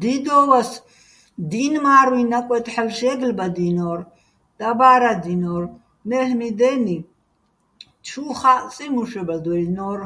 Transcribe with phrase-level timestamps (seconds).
[0.00, 0.70] დიდო́ვას
[1.50, 4.00] დი́ნ მა́რუჲჼ ნაკვეთ ჰ̦ალო̆ შე́გლბადჲნო́რ,
[4.58, 5.62] დაბა́რადჲინო́რ,
[6.08, 6.96] მელ'მი დენი
[8.06, 10.00] ჩუ ხაჸწიჼ მუშებადვაჲლნო́რ.